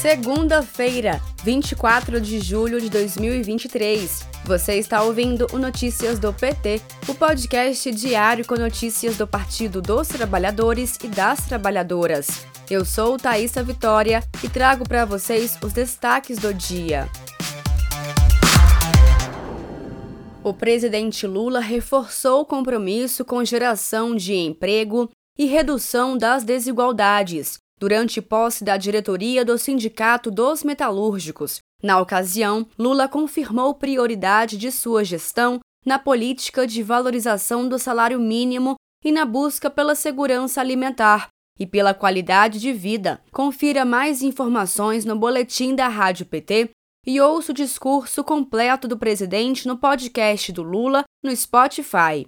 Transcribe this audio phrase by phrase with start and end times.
[0.00, 4.28] Segunda-feira, 24 de julho de 2023.
[4.44, 10.06] Você está ouvindo o Notícias do PT, o podcast diário com notícias do Partido dos
[10.06, 12.46] Trabalhadores e das Trabalhadoras.
[12.70, 17.08] Eu sou Thaisa Vitória e trago para vocês os destaques do dia.
[20.44, 28.20] O presidente Lula reforçou o compromisso com geração de emprego e redução das desigualdades durante
[28.20, 31.58] posse da diretoria do Sindicato dos Metalúrgicos.
[31.82, 38.74] Na ocasião, Lula confirmou prioridade de sua gestão na política de valorização do salário mínimo
[39.04, 43.20] e na busca pela segurança alimentar e pela qualidade de vida.
[43.32, 46.70] Confira mais informações no boletim da Rádio PT
[47.06, 52.26] e ouça o discurso completo do presidente no podcast do Lula no Spotify.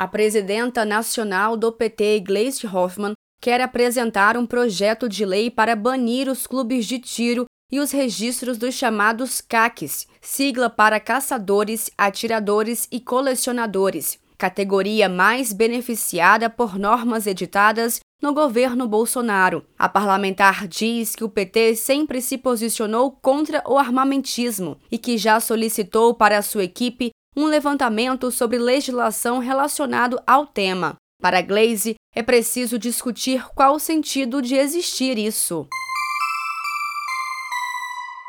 [0.00, 6.26] A presidenta nacional do PT, Gleisi Hoffmann, quer apresentar um projeto de lei para banir
[6.26, 12.98] os clubes de tiro e os registros dos chamados CACs, sigla para caçadores, atiradores e
[12.98, 19.66] colecionadores, categoria mais beneficiada por normas editadas no governo Bolsonaro.
[19.78, 25.38] A parlamentar diz que o PT sempre se posicionou contra o armamentismo e que já
[25.40, 30.96] solicitou para sua equipe um levantamento sobre legislação relacionado ao tema.
[31.20, 35.66] Para Glaze, é preciso discutir qual o sentido de existir isso.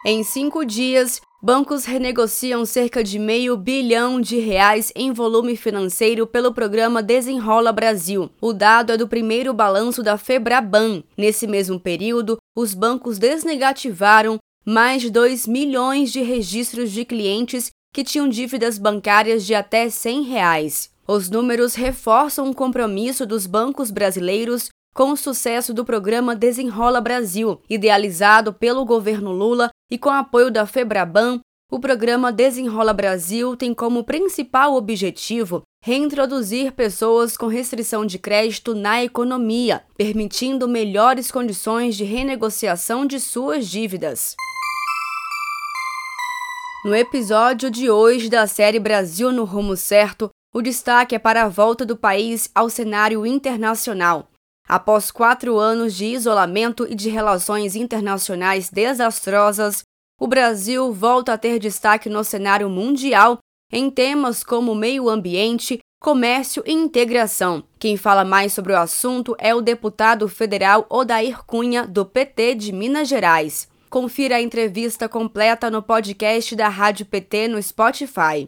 [0.05, 6.53] Em cinco dias, bancos renegociam cerca de meio bilhão de reais em volume financeiro pelo
[6.53, 8.30] programa Desenrola Brasil.
[8.41, 11.03] O dado é do primeiro balanço da Febraban.
[11.17, 18.03] Nesse mesmo período, os bancos desnegativaram mais de 2 milhões de registros de clientes que
[18.03, 20.92] tinham dívidas bancárias de até 100 reais.
[21.08, 27.61] Os números reforçam o compromisso dos bancos brasileiros com o sucesso do programa Desenrola Brasil,
[27.70, 31.39] idealizado pelo governo Lula e com apoio da Febraban.
[31.71, 39.04] O programa Desenrola Brasil tem como principal objetivo reintroduzir pessoas com restrição de crédito na
[39.04, 44.36] economia, permitindo melhores condições de renegociação de suas dívidas.
[46.83, 51.47] No episódio de hoje da série Brasil no Rumo Certo, o destaque é para a
[51.47, 54.27] volta do país ao cenário internacional.
[54.67, 59.83] Após quatro anos de isolamento e de relações internacionais desastrosas,
[60.20, 63.37] o Brasil volta a ter destaque no cenário mundial
[63.71, 67.64] em temas como meio ambiente, comércio e integração.
[67.77, 72.71] Quem fala mais sobre o assunto é o deputado federal Odair Cunha, do PT de
[72.71, 73.70] Minas Gerais.
[73.91, 78.47] Confira a entrevista completa no podcast da Rádio PT no Spotify.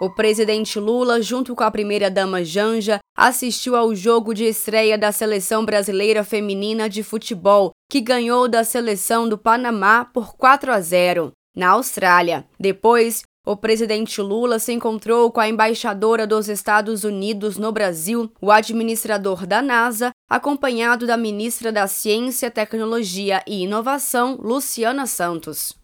[0.00, 5.64] O presidente Lula, junto com a primeira-dama Janja, assistiu ao jogo de estreia da seleção
[5.64, 11.70] brasileira feminina de futebol, que ganhou da seleção do Panamá por 4 a 0 na
[11.70, 12.46] Austrália.
[12.56, 18.52] Depois, o presidente Lula se encontrou com a embaixadora dos Estados Unidos no Brasil, o
[18.52, 25.76] administrador da NASA, acompanhado da ministra da Ciência, Tecnologia e Inovação, Luciana Santos.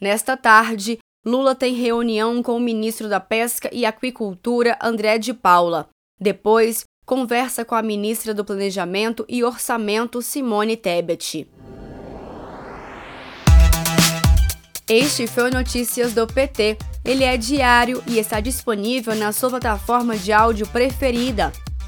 [0.00, 5.88] Nesta tarde, Lula tem reunião com o ministro da Pesca e Aquicultura, André de Paula.
[6.20, 11.48] Depois, conversa com a ministra do Planejamento e Orçamento, Simone Tebet.
[14.88, 16.76] Este foi o Notícias do PT.
[17.04, 21.52] Ele é diário e está disponível na sua plataforma de áudio preferida.